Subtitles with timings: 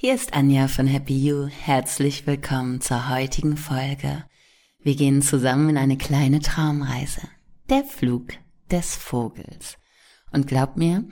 [0.00, 1.48] Hier ist Anja von Happy You.
[1.48, 4.24] Herzlich willkommen zur heutigen Folge.
[4.78, 7.22] Wir gehen zusammen in eine kleine Traumreise.
[7.68, 8.28] Der Flug
[8.70, 9.76] des Vogels.
[10.30, 11.02] Und glaub mir,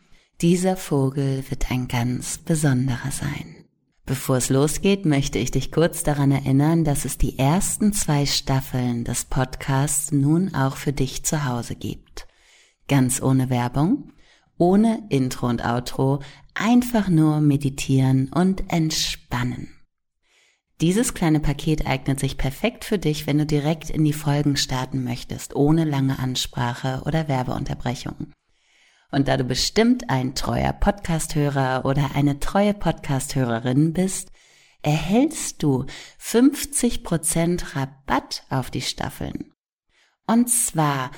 [0.40, 3.64] dieser Vogel wird ein ganz besonderer sein.
[4.04, 9.02] Bevor es losgeht, möchte ich dich kurz daran erinnern, dass es die ersten zwei Staffeln
[9.02, 12.28] des Podcasts nun auch für dich zu Hause gibt.
[12.86, 14.12] Ganz ohne Werbung,
[14.58, 16.20] ohne Intro und Outro,
[16.58, 19.68] einfach nur meditieren und entspannen.
[20.80, 25.04] Dieses kleine Paket eignet sich perfekt für dich, wenn du direkt in die Folgen starten
[25.04, 28.34] möchtest, ohne lange Ansprache oder Werbeunterbrechungen.
[29.10, 34.30] Und da du bestimmt ein treuer Podcasthörer oder eine treue Podcasthörerin bist,
[34.82, 35.86] erhältst du
[36.20, 39.52] 50% Rabatt auf die Staffeln.
[40.26, 41.10] Und zwar,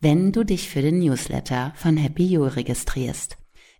[0.00, 3.36] wenn du dich für den Newsletter von Happy You registrierst.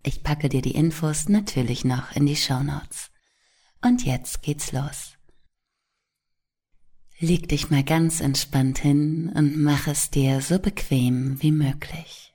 [0.04, 3.10] Ich packe dir die Infos natürlich noch in die Show Notes.
[3.82, 5.14] Und jetzt geht's los.
[7.22, 12.32] Leg dich mal ganz entspannt hin und mach es dir so bequem wie möglich.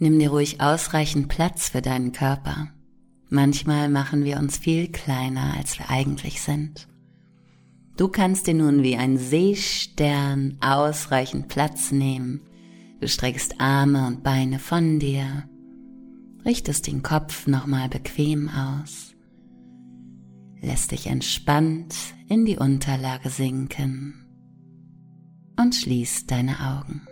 [0.00, 2.72] Nimm dir ruhig ausreichend Platz für deinen Körper.
[3.28, 6.88] Manchmal machen wir uns viel kleiner, als wir eigentlich sind.
[7.96, 12.40] Du kannst dir nun wie ein Seestern ausreichend Platz nehmen.
[13.00, 15.48] Du streckst Arme und Beine von dir
[16.44, 19.14] richtest den Kopf nochmal bequem aus,
[20.60, 21.94] lässt dich entspannt
[22.28, 24.26] in die Unterlage sinken
[25.56, 27.06] und schließt deine Augen.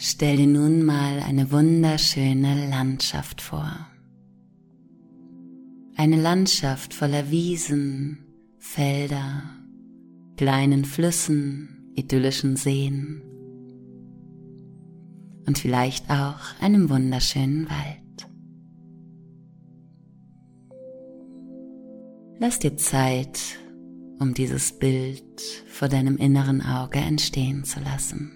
[0.00, 3.88] Stell dir nun mal eine wunderschöne Landschaft vor.
[6.00, 8.18] Eine Landschaft voller Wiesen,
[8.60, 9.42] Felder,
[10.36, 13.20] kleinen Flüssen, idyllischen Seen
[15.44, 18.30] und vielleicht auch einem wunderschönen Wald.
[22.38, 23.40] Lass dir Zeit,
[24.20, 28.30] um dieses Bild vor deinem inneren Auge entstehen zu lassen.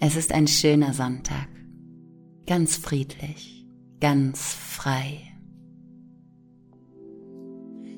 [0.00, 1.48] Es ist ein schöner Sonntag,
[2.46, 3.66] ganz friedlich,
[4.00, 5.29] ganz frei.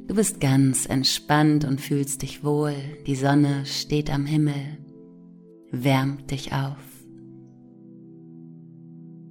[0.08, 2.74] Du bist ganz entspannt und fühlst dich wohl.
[3.06, 4.78] Die Sonne steht am Himmel,
[5.70, 6.76] wärmt dich auf.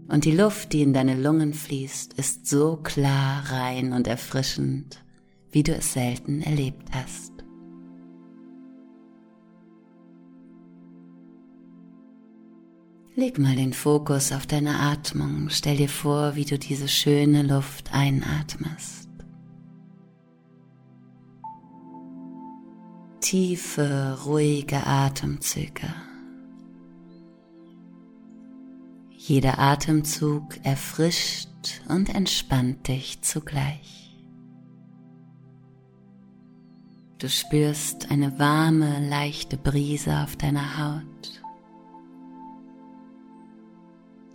[0.07, 5.03] Und die Luft, die in deine Lungen fließt, ist so klar, rein und erfrischend,
[5.51, 7.31] wie du es selten erlebt hast.
[13.15, 15.47] Leg mal den Fokus auf deine Atmung.
[15.49, 19.00] Stell dir vor, wie du diese schöne Luft einatmest.
[23.31, 25.87] Tiefe, ruhige Atemzüge.
[29.09, 31.47] Jeder Atemzug erfrischt
[31.87, 34.17] und entspannt dich zugleich.
[37.19, 41.41] Du spürst eine warme, leichte Brise auf deiner Haut.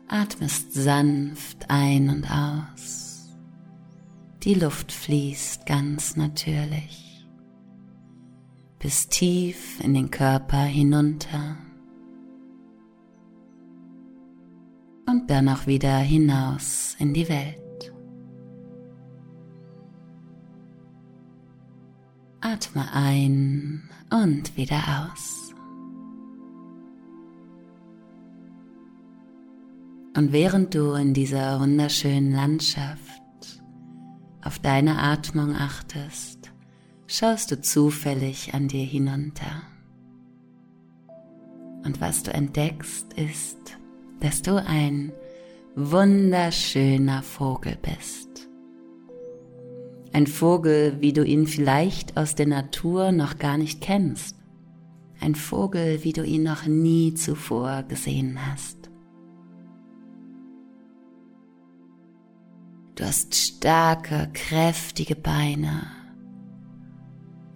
[0.09, 3.29] Atmest sanft ein und aus.
[4.43, 7.06] Die Luft fließt ganz natürlich
[8.79, 11.57] bis tief in den Körper hinunter
[15.07, 17.93] und dann auch wieder hinaus in die Welt.
[22.41, 25.55] Atme ein und wieder aus.
[30.17, 33.61] Und während du in dieser wunderschönen Landschaft
[34.43, 36.36] auf deine Atmung achtest,
[37.07, 39.63] schaust du zufällig an dir hinunter.
[41.85, 43.79] Und was du entdeckst, ist,
[44.21, 45.13] dass du ein
[45.77, 48.49] wunderschöner Vogel bist.
[50.13, 54.37] Ein Vogel, wie du ihn vielleicht aus der Natur noch gar nicht kennst.
[55.21, 58.91] Ein Vogel, wie du ihn noch nie zuvor gesehen hast.
[62.95, 65.83] Du hast starke, kräftige Beine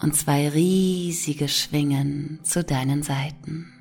[0.02, 3.72] und zwei riesige Schwingen zu deinen Seiten.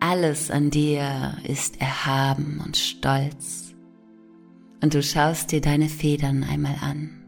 [0.00, 3.74] Alles an dir ist erhaben und stolz.
[4.82, 7.24] Und du schaust dir deine Federn einmal an.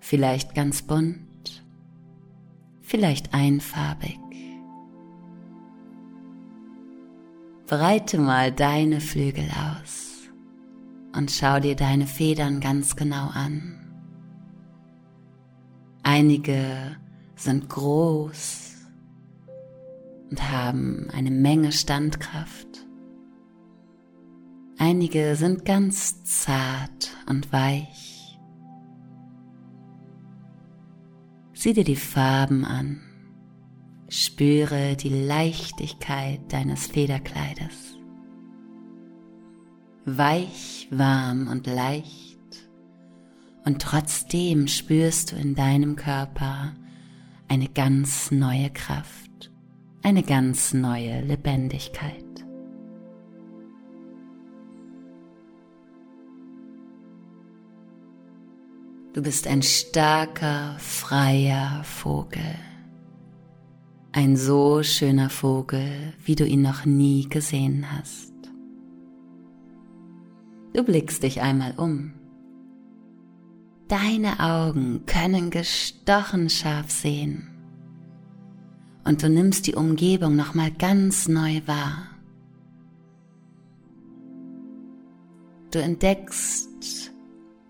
[0.00, 1.64] Vielleicht ganz bunt,
[2.80, 4.18] vielleicht einfarbig.
[7.68, 10.09] Breite mal deine Flügel aus
[11.14, 13.76] und schau dir deine Federn ganz genau an.
[16.02, 16.96] Einige
[17.36, 18.74] sind groß
[20.30, 22.86] und haben eine Menge Standkraft.
[24.78, 28.38] Einige sind ganz zart und weich.
[31.52, 33.02] Sieh dir die Farben an.
[34.08, 37.89] Spüre die Leichtigkeit deines Federkleides.
[40.16, 42.38] Weich, warm und leicht.
[43.64, 46.74] Und trotzdem spürst du in deinem Körper
[47.48, 49.50] eine ganz neue Kraft,
[50.02, 52.24] eine ganz neue Lebendigkeit.
[59.12, 62.54] Du bist ein starker, freier Vogel.
[64.12, 68.29] Ein so schöner Vogel, wie du ihn noch nie gesehen hast.
[70.72, 72.12] Du blickst dich einmal um.
[73.88, 77.48] Deine Augen können gestochen scharf sehen.
[79.04, 82.06] Und du nimmst die Umgebung nochmal ganz neu wahr.
[85.72, 87.12] Du entdeckst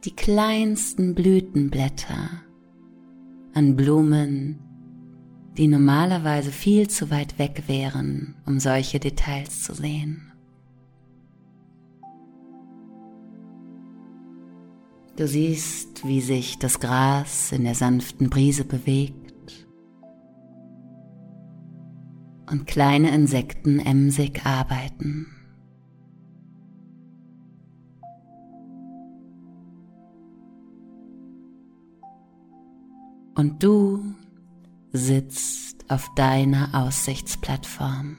[0.04, 2.42] die kleinsten Blütenblätter
[3.54, 4.58] an Blumen,
[5.56, 10.29] die normalerweise viel zu weit weg wären, um solche Details zu sehen.
[15.20, 19.68] Du siehst, wie sich das Gras in der sanften Brise bewegt
[22.50, 25.26] und kleine Insekten emsig arbeiten.
[33.34, 34.14] Und du
[34.92, 38.16] sitzt auf deiner Aussichtsplattform,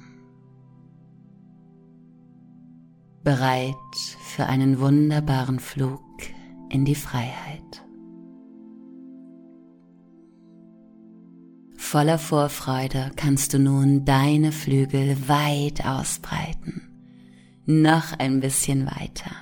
[3.24, 3.74] bereit
[4.36, 6.00] für einen wunderbaren Flug
[6.72, 7.84] in die Freiheit.
[11.76, 16.84] Voller Vorfreude kannst du nun deine Flügel weit ausbreiten,
[17.66, 19.36] noch ein bisschen weiter.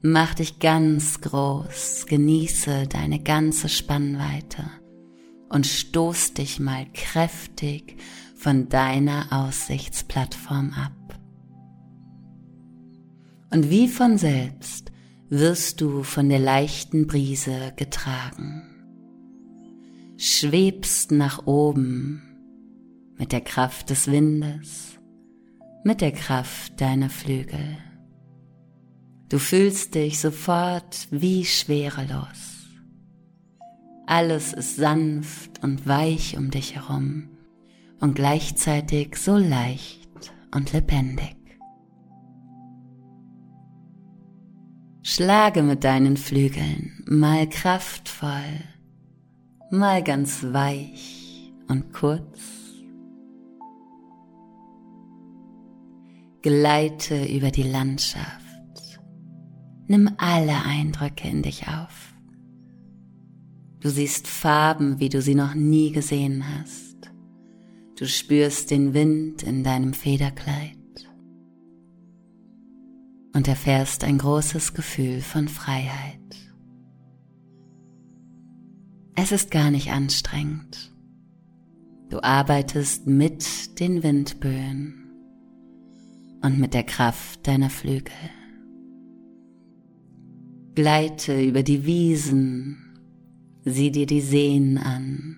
[0.00, 4.64] Mach dich ganz groß, genieße deine ganze Spannweite
[5.50, 7.96] und stoß dich mal kräftig
[8.36, 11.18] von deiner Aussichtsplattform ab.
[13.50, 14.92] Und wie von selbst
[15.30, 18.62] wirst du von der leichten Brise getragen,
[20.16, 22.22] schwebst nach oben
[23.18, 24.98] mit der Kraft des Windes,
[25.84, 27.76] mit der Kraft deiner Flügel.
[29.28, 32.66] Du fühlst dich sofort wie schwerelos.
[34.06, 37.28] Alles ist sanft und weich um dich herum
[38.00, 40.08] und gleichzeitig so leicht
[40.54, 41.37] und lebendig.
[45.10, 48.60] Schlage mit deinen Flügeln mal kraftvoll,
[49.70, 52.40] mal ganz weich und kurz.
[56.42, 59.00] Gleite über die Landschaft.
[59.86, 62.12] Nimm alle Eindrücke in dich auf.
[63.80, 67.10] Du siehst Farben, wie du sie noch nie gesehen hast.
[67.98, 70.77] Du spürst den Wind in deinem Federkleid
[73.34, 76.18] und erfährst ein großes Gefühl von Freiheit.
[79.14, 80.92] Es ist gar nicht anstrengend.
[82.08, 85.12] Du arbeitest mit den Windböen
[86.42, 88.12] und mit der Kraft deiner Flügel.
[90.74, 92.84] Gleite über die Wiesen
[93.70, 95.36] Sieh dir die Seen an.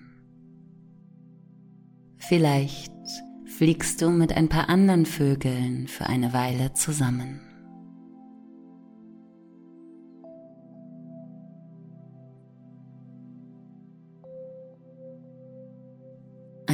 [2.17, 2.93] Vielleicht
[3.57, 7.41] fliegst du mit ein paar anderen Vögeln für eine Weile zusammen.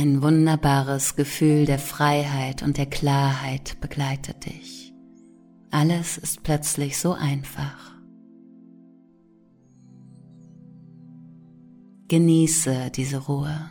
[0.08, 4.94] Ein wunderbares Gefühl der Freiheit und der Klarheit begleitet dich.
[5.70, 7.94] Alles ist plötzlich so einfach.
[12.08, 13.70] Genieße diese Ruhe.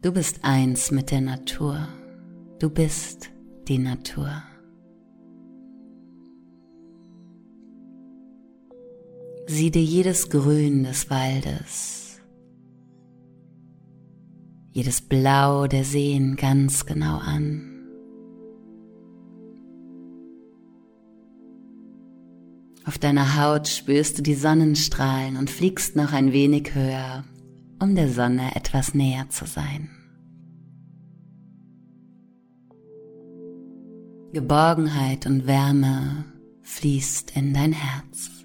[0.00, 1.86] Du bist eins mit der Natur.
[2.58, 3.28] Du bist
[3.68, 4.42] die Natur.
[9.46, 12.07] Sieh dir jedes Grün des Waldes,
[14.72, 17.68] jedes Blau der Seen ganz genau an.
[22.84, 27.24] Auf deiner Haut spürst du die Sonnenstrahlen und fliegst noch ein wenig höher,
[27.78, 29.90] um der Sonne etwas näher zu sein.
[34.32, 36.24] Geborgenheit und Wärme
[36.62, 38.37] fließt in dein Herz.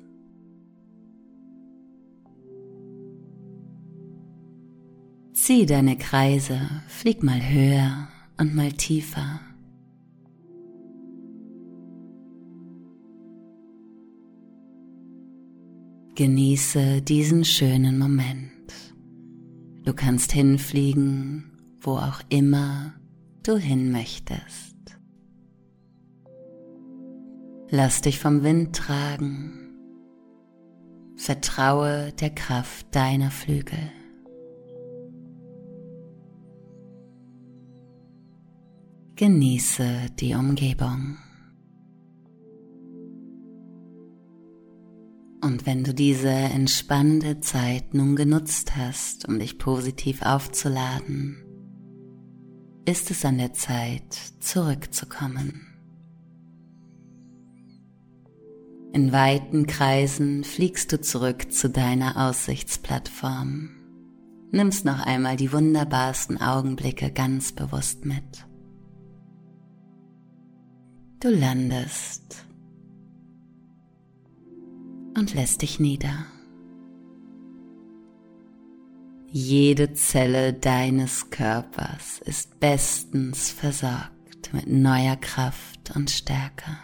[5.45, 6.57] Zieh deine Kreise,
[6.87, 8.07] flieg mal höher
[8.39, 9.41] und mal tiefer.
[16.15, 18.71] Genieße diesen schönen Moment.
[19.83, 22.93] Du kannst hinfliegen, wo auch immer
[23.45, 24.77] du hin möchtest.
[27.69, 29.75] Lass dich vom Wind tragen.
[31.17, 33.91] Vertraue der Kraft deiner Flügel.
[39.23, 41.17] Genieße die Umgebung.
[45.39, 51.37] Und wenn du diese entspannende Zeit nun genutzt hast, um dich positiv aufzuladen,
[52.83, 55.67] ist es an der Zeit, zurückzukommen.
[58.91, 63.69] In weiten Kreisen fliegst du zurück zu deiner Aussichtsplattform,
[64.51, 68.45] nimmst noch einmal die wunderbarsten Augenblicke ganz bewusst mit.
[71.23, 72.45] Du landest
[75.17, 76.25] und lässt dich nieder.
[79.27, 86.77] Jede Zelle deines Körpers ist bestens versorgt mit neuer Kraft und Stärke.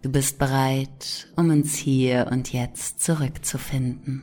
[0.00, 4.22] Du bist bereit, um ins Hier und Jetzt zurückzufinden.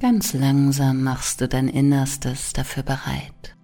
[0.00, 3.58] Ganz langsam machst du dein Innerstes dafür bereit.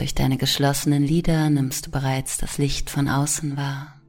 [0.00, 4.00] Durch deine geschlossenen Lider nimmst du bereits das Licht von außen wahr.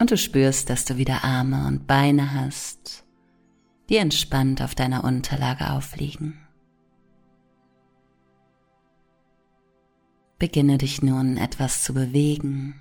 [0.00, 3.04] Und du spürst, dass du wieder Arme und Beine hast,
[3.88, 6.44] die entspannt auf deiner Unterlage aufliegen.
[10.40, 12.80] Beginne dich nun etwas zu bewegen,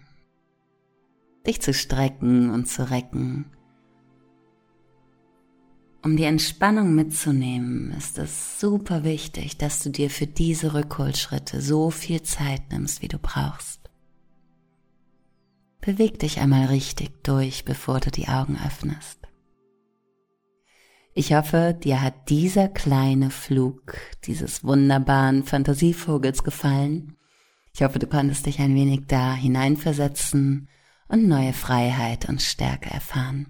[1.46, 3.52] dich zu strecken und zu recken
[6.04, 11.90] um die Entspannung mitzunehmen, ist es super wichtig, dass du dir für diese Rückholschritte so
[11.92, 13.80] viel Zeit nimmst, wie du brauchst.
[15.82, 19.20] Beweg dich einmal richtig durch, bevor du die Augen öffnest.
[21.14, 27.18] Ich hoffe, dir hat dieser kleine Flug dieses wunderbaren Fantasievogels gefallen.
[27.74, 30.70] Ich hoffe, du konntest dich ein wenig da hineinversetzen
[31.08, 33.48] und neue Freiheit und Stärke erfahren.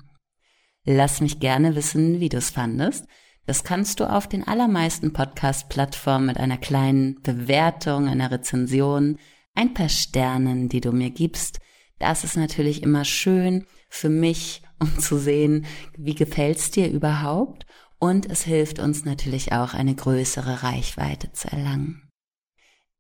[0.86, 3.06] Lass mich gerne wissen, wie du es fandest.
[3.46, 9.18] Das kannst du auf den allermeisten Podcast-Plattformen mit einer kleinen Bewertung, einer Rezension,
[9.56, 11.60] ein paar Sternen, die du mir gibst.
[11.98, 15.66] Das ist natürlich immer schön für mich, um zu sehen,
[15.98, 17.66] wie gefällt's dir überhaupt.
[18.00, 22.10] Und es hilft uns natürlich auch, eine größere Reichweite zu erlangen.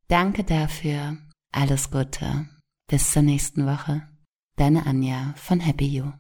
[0.09, 1.17] Danke dafür.
[1.51, 2.49] Alles Gute.
[2.87, 4.01] Bis zur nächsten Woche.
[4.57, 6.11] Deine Anja von Happy You.